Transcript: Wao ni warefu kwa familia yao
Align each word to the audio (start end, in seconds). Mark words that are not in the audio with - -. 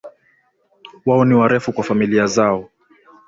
Wao 1.05 1.25
ni 1.25 1.33
warefu 1.35 1.73
kwa 1.73 1.83
familia 1.83 2.29
yao 2.37 2.69